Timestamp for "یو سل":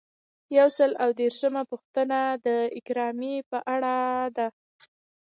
0.57-0.91